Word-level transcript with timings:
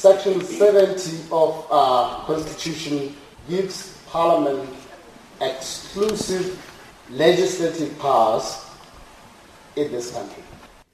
Section 0.00 0.40
70 0.40 1.26
of 1.30 1.70
our 1.70 2.24
Constitution 2.24 3.14
gives 3.50 3.98
Parliament 4.06 4.74
exclusive 5.42 6.58
legislative 7.10 7.98
powers 7.98 8.64
in 9.76 9.92
this 9.92 10.10
country. 10.14 10.42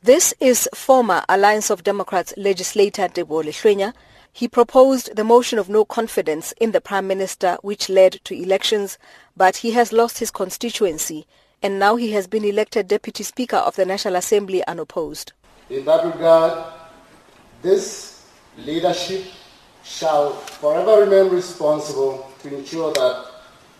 This 0.03 0.35
is 0.41 0.69
former 0.75 1.23
Alliance 1.29 1.71
of 1.71 1.85
Democrats 1.85 2.35
legislator 2.37 3.03
Debo 3.03 3.45
Lehlwenya. 3.45 3.95
He 4.33 4.49
proposed 4.49 5.15
the 5.15 5.23
motion 5.23 5.61
of 5.61 5.69
no 5.69 5.85
confidence 5.85 6.51
in 6.61 6.73
the 6.73 6.81
Prime 6.81 7.07
Minister 7.07 7.59
which 7.63 7.89
led 7.89 8.19
to 8.25 8.35
elections, 8.35 8.99
but 9.37 9.59
he 9.59 9.71
has 9.71 9.93
lost 9.93 10.19
his 10.19 10.33
constituency 10.33 11.29
and 11.63 11.79
now 11.79 11.95
he 11.95 12.11
has 12.11 12.27
been 12.27 12.45
elected 12.45 12.89
Deputy 12.89 13.23
Speaker 13.23 13.59
of 13.59 13.77
the 13.77 13.87
National 13.87 14.17
Assembly 14.17 14.67
unopposed. 14.67 15.33
In 15.71 15.85
that 15.85 16.05
regard, 16.05 16.73
this 17.63 18.16
leadership 18.59 19.25
shall 19.85 20.33
forever 20.33 21.05
remain 21.05 21.31
responsible 21.33 22.31
to 22.43 22.55
ensure 22.57 22.93
that 22.95 23.27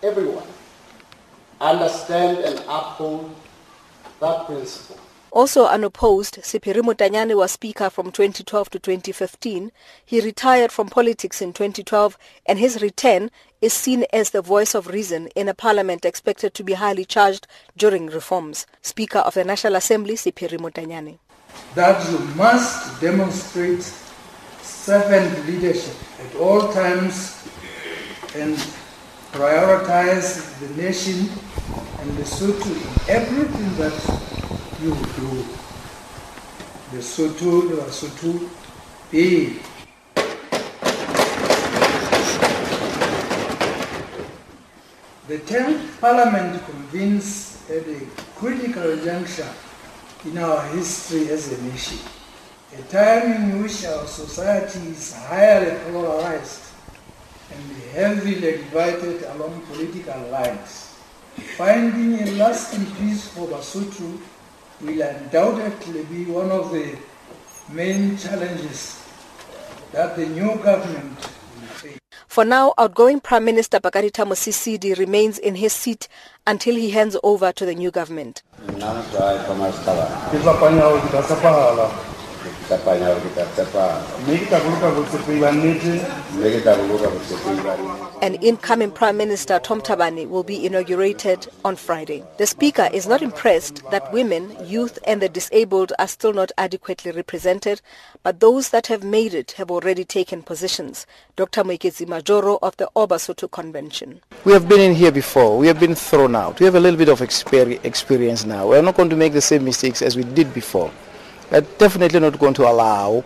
everyone 0.03 0.47
understand 1.61 2.39
and 2.39 2.59
uphold 2.69 3.35
that 4.21 4.47
principle. 4.47 4.99
Also 5.33 5.67
unopposed, 5.67 6.37
Sephiri 6.37 6.81
Motanyane 6.81 7.37
was 7.37 7.53
Speaker 7.53 7.91
from 7.91 8.11
2012 8.11 8.71
to 8.71 8.79
2015. 8.79 9.71
He 10.05 10.21
retired 10.21 10.73
from 10.73 10.89
politics 10.89 11.43
in 11.43 11.53
2012 11.53 12.17
and 12.47 12.59
his 12.59 12.81
return 12.81 13.31
is 13.61 13.75
seen 13.75 14.07
as 14.13 14.31
the 14.31 14.41
voice 14.41 14.75
of 14.75 14.87
reason 14.87 15.27
in 15.35 15.49
a 15.49 15.55
parliament 15.55 16.07
expected 16.07 16.55
to 16.55 16.65
be 16.65 16.75
highly 16.75 17.05
charged 17.05 17.47
during 17.77 18.07
reforms. 18.07 18.67
Speaker 18.81 19.19
of 19.19 19.35
the 19.35 19.45
National 19.45 19.77
Assembly, 19.77 20.15
Sephiri 20.15 20.59
Motanyane. 20.59 21.19
That 21.75 22.11
you 22.11 22.19
must 22.35 22.99
demonstrate 23.01 23.93
servant 24.67 25.47
leadership 25.47 25.95
at 26.25 26.37
all 26.37 26.73
times 26.73 27.47
and 28.35 28.57
prioritize 29.33 30.59
the 30.61 30.83
nation 30.83 31.29
and 32.01 32.11
the 32.19 32.23
Lesotho 32.23 32.71
in 32.71 33.11
everything 33.11 33.77
that 33.77 33.97
you 34.83 34.91
do. 35.17 35.45
Lesotho, 36.93 37.63
Lesotho, 37.71 38.49
be 39.11 39.61
The 45.29 45.39
10th 45.39 46.01
Parliament 46.01 46.65
convenes 46.67 47.61
at 47.69 47.83
a 47.89 48.01
critical 48.37 48.97
juncture 48.99 49.53
in 50.25 50.39
our 50.39 50.63
history 50.69 51.29
as 51.31 51.51
a 51.51 51.63
nation, 51.65 51.99
a 52.75 52.83
time 52.91 53.33
in 53.33 53.63
which 53.63 53.85
our 53.87 54.07
society 54.07 54.91
is 54.91 55.13
highly 55.15 55.71
polarized 55.91 56.63
and 57.53 57.77
heavily 57.93 58.41
divided 58.41 59.23
along 59.35 59.61
political 59.73 60.21
lines. 60.31 60.95
Finding 61.57 62.21
a 62.27 62.31
lasting 62.33 62.87
peace 62.97 63.29
for 63.29 63.47
Basotho 63.47 64.19
will 64.81 65.01
undoubtedly 65.01 66.05
be 66.05 66.25
one 66.25 66.51
of 66.51 66.73
the 66.73 66.97
main 67.73 68.17
challenges 68.19 69.03
that 69.93 70.17
the 70.17 70.27
new 70.27 70.57
government 70.57 71.19
will 71.19 71.69
face. 71.69 71.99
For 72.27 72.45
now, 72.45 72.75
outgoing 72.77 73.21
Prime 73.21 73.45
Minister 73.45 73.79
Pakalitha 73.81 74.27
Mosisili 74.27 74.99
remains 74.99 75.39
in 75.39 75.55
his 75.55 75.73
seat 75.73 76.09
until 76.47 76.75
he 76.75 76.91
hands 76.91 77.17
over 77.23 77.53
to 77.53 77.65
the 77.65 77.75
new 77.75 77.91
government. 77.91 78.43
Ke 82.47 82.69
tlapanya 82.69 83.07
hore 83.07 83.21
ke 83.21 83.31
tla 83.35 83.45
tshepahala 83.55 84.01
mme 84.23 84.39
ke 84.39 84.47
tla 84.49 84.59
boloka 84.61 84.89
botshepehi 84.99 85.41
ba 85.41 85.51
nnete 85.53 85.95
An 88.23 88.35
incoming 88.37 88.91
Prime 88.91 89.17
Minister 89.17 89.59
Tom 89.59 89.81
Thabane 89.81 90.29
will 90.29 90.43
be 90.43 90.67
inaugurated 90.67 91.49
on 91.65 91.77
Friday. 91.77 92.23
The 92.37 92.47
Speaker 92.47 92.91
is 92.93 93.07
not 93.07 93.23
impressed 93.23 93.83
that 93.91 94.13
women, 94.13 94.55
youth 94.63 94.99
and 95.07 95.23
the 95.23 95.31
disabled 95.31 95.95
are 95.99 96.07
still 96.07 96.35
not 96.35 96.53
adequately 96.59 97.11
represented, 97.11 97.81
but 98.23 98.41
those 98.41 98.69
that 98.69 98.89
have 98.89 99.03
made 99.03 99.33
it 99.33 99.53
have 99.53 99.71
already 99.71 100.05
taken 100.05 100.43
positions. 100.43 101.07
Dr. 101.37 101.65
Moeketsi 101.65 102.07
Majoro 102.07 102.59
of 102.61 102.77
the 102.77 102.87
All 102.89 103.09
Basotho 103.09 103.51
Convention. 103.51 104.21
We 104.45 104.53
have 104.53 104.69
been 104.69 104.81
in 104.81 104.95
here 104.95 105.13
before. 105.13 105.57
We 105.57 105.69
have 105.69 105.81
been 105.81 105.95
thrown 105.95 106.37
out. 106.37 106.61
We 106.61 106.67
have 106.67 106.75
a 106.75 106.81
little 106.81 106.99
bit 106.99 107.09
of 107.09 107.23
experience 107.23 108.45
now. 108.45 108.69
We 108.69 108.77
are 108.77 108.83
not 108.83 108.97
going 108.97 109.11
to 109.11 109.17
make 109.17 109.33
the 109.33 109.41
same 109.41 109.65
mistakes 109.65 110.03
as 110.03 110.17
we 110.17 110.25
did 110.25 110.53
before. 110.53 110.91
We 111.51 111.59
are 111.59 111.61
definitely 111.79 112.21
not 112.21 112.39
going 112.39 112.55
to 112.55 112.69
allow 112.69 113.25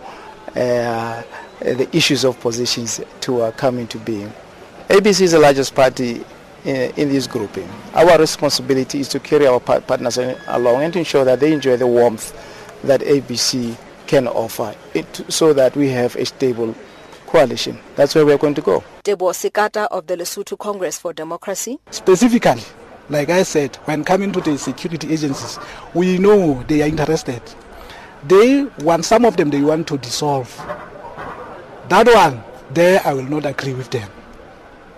uh, 0.54 1.22
the 1.60 1.88
issues 1.96 2.24
of 2.24 2.38
positions 2.40 3.00
to 3.20 3.42
uh, 3.42 3.50
come 3.52 3.78
into 3.78 3.98
being. 3.98 4.32
ABC 4.88 5.22
is 5.22 5.32
the 5.32 5.38
largest 5.38 5.74
party 5.74 6.24
in, 6.64 6.90
in 6.96 7.08
this 7.08 7.26
grouping. 7.26 7.68
Our 7.94 8.18
responsibility 8.18 9.00
is 9.00 9.08
to 9.08 9.20
carry 9.20 9.46
our 9.46 9.60
partners 9.60 10.18
along 10.48 10.82
and 10.82 10.92
to 10.92 10.98
ensure 10.98 11.24
that 11.24 11.40
they 11.40 11.52
enjoy 11.52 11.76
the 11.76 11.86
warmth 11.86 12.34
that 12.84 13.00
ABC 13.00 13.76
can 14.06 14.26
offer 14.26 14.74
it, 14.94 15.24
so 15.28 15.52
that 15.52 15.76
we 15.76 15.88
have 15.90 16.16
a 16.16 16.26
stable 16.26 16.74
coalition. 17.26 17.78
That's 17.94 18.14
where 18.14 18.26
we 18.26 18.32
are 18.32 18.38
going 18.38 18.54
to 18.54 18.60
go. 18.60 18.82
Debo 19.04 19.32
Sikata 19.32 19.86
of 19.86 20.06
the 20.08 20.16
Lesotho 20.16 20.58
Congress 20.58 20.98
for 20.98 21.12
Democracy. 21.12 21.78
Specifically, 21.90 22.62
like 23.08 23.30
I 23.30 23.44
said, 23.44 23.76
when 23.84 24.02
coming 24.04 24.32
to 24.32 24.40
the 24.40 24.58
security 24.58 25.12
agencies, 25.12 25.58
we 25.94 26.18
know 26.18 26.62
they 26.64 26.82
are 26.82 26.88
interested. 26.88 27.40
They 28.24 28.64
want, 28.80 29.04
some 29.04 29.24
of 29.24 29.36
them, 29.36 29.50
they 29.50 29.62
want 29.62 29.86
to 29.88 29.98
dissolve. 29.98 30.54
That 31.88 32.06
one, 32.06 32.42
there 32.72 33.00
I 33.04 33.14
will 33.14 33.24
not 33.24 33.46
agree 33.46 33.74
with 33.74 33.90
them. 33.90 34.08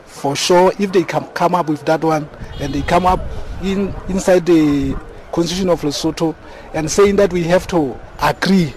For 0.06 0.36
sure, 0.36 0.72
if 0.78 0.92
they 0.92 1.04
come, 1.04 1.26
come 1.28 1.54
up 1.54 1.68
with 1.68 1.84
that 1.86 2.02
one 2.02 2.28
and 2.60 2.72
they 2.74 2.82
come 2.82 3.06
up 3.06 3.20
in, 3.62 3.94
inside 4.08 4.44
the 4.46 4.94
constitution 5.32 5.70
of 5.70 5.80
Lesotho 5.80 6.34
and 6.74 6.90
saying 6.90 7.16
that 7.16 7.32
we 7.32 7.42
have 7.44 7.66
to 7.68 7.98
agree 8.20 8.74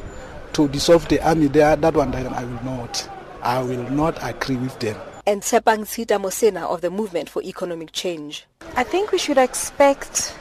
to 0.54 0.68
dissolve 0.70 1.08
the 1.10 1.20
army 1.28 1.48
there, 1.48 1.76
that 1.76 1.94
one, 1.94 2.12
then 2.12 2.28
I 2.28 2.44
will 2.46 2.64
not. 2.64 3.10
I 3.42 3.62
will 3.62 3.90
not 3.90 4.18
agree 4.22 4.56
with 4.56 4.80
them. 4.80 4.98
And 5.28 5.42
Tsepang 5.42 5.86
Tsita-Mosena 5.86 6.64
of 6.64 6.82
the 6.82 6.90
Movement 6.90 7.30
for 7.30 7.42
Economic 7.44 7.92
Change. 7.92 8.46
I 8.76 8.84
think 8.84 9.12
we 9.12 9.18
should 9.18 9.38
expect 9.38 10.36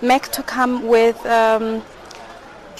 MEC 0.00 0.30
to 0.32 0.42
come 0.42 0.86
with 0.88 1.24
um, 1.26 1.82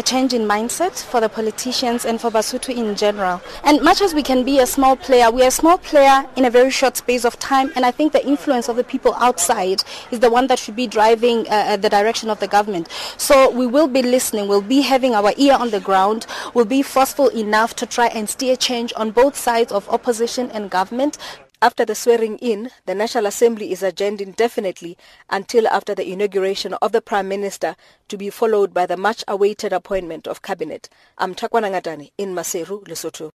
a 0.03 0.05
change 0.05 0.35
in 0.35 0.43
mindset 0.43 1.01
for 1.05 1.21
the 1.21 1.29
politicians 1.29 2.05
and 2.05 2.21
for 2.21 2.29
Basotho 2.29 2.75
in 2.75 2.97
general. 2.97 3.41
And 3.63 3.81
much 3.83 4.01
as 4.03 4.15
we 4.15 4.23
can 4.23 4.43
be 4.45 4.59
a 4.59 4.67
small 4.67 4.97
player, 4.97 5.31
we 5.31 5.43
are 5.45 5.49
a 5.49 5.59
small 5.63 5.79
player 5.79 6.27
in 6.35 6.45
a 6.45 6.51
very 6.51 6.71
short 6.71 6.97
space 6.97 7.25
of 7.25 7.39
time, 7.39 7.71
and 7.77 7.87
I 7.87 7.93
think 7.93 8.13
the 8.13 8.27
influence 8.27 8.69
of 8.69 8.75
the 8.75 8.83
people 8.83 9.15
outside 9.15 9.85
is 10.11 10.19
the 10.19 10.31
one 10.31 10.49
that 10.49 10.59
should 10.59 10.75
be 10.75 10.89
driving 10.89 11.47
uh, 11.49 11.77
the 11.77 11.89
direction 11.89 12.31
of 12.31 12.41
the 12.41 12.49
government. 12.49 12.89
So 13.17 13.49
we 13.51 13.67
will 13.67 13.87
be 13.87 14.03
listening, 14.03 14.49
we'll 14.49 14.71
be 14.77 14.81
having 14.81 15.15
our 15.15 15.33
ear 15.37 15.55
on 15.55 15.71
the 15.71 15.81
ground, 15.81 16.27
we'll 16.53 16.65
be 16.65 16.83
forceful 16.83 17.29
enough 17.29 17.77
to 17.77 17.87
try 17.87 18.09
and 18.09 18.29
steer 18.29 18.57
change 18.57 18.93
on 18.97 19.13
both 19.13 19.37
sides 19.37 19.71
of 19.71 19.89
opposition 19.89 20.51
and 20.51 20.69
government. 20.69 21.17
After 21.63 21.85
the 21.85 21.95
swearing 21.95 22.39
in, 22.39 22.73
the 22.87 22.95
National 22.97 23.27
Assembly 23.27 23.71
is 23.71 23.85
adjourned 23.85 24.21
indefinitely 24.21 24.99
until 25.31 25.69
after 25.69 25.95
the 25.95 26.11
inauguration 26.11 26.75
of 26.83 26.91
the 26.91 27.01
Prime 27.01 27.29
Minister 27.29 27.77
to 28.09 28.17
be 28.17 28.31
followed 28.31 28.75
by 28.75 28.85
the 28.85 28.97
much 28.97 29.23
awaited 29.29 29.73
appointment 29.73 30.27
of 30.27 30.43
cabinet. 30.43 30.89
I'm 31.19 31.37
Takwana 31.37 32.11
in 32.19 32.35
Maseru, 32.35 32.83
Lesotho. 32.89 33.31